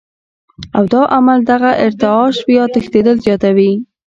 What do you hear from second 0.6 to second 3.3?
او دا عمل دغه ارتعاش يا تښنېدل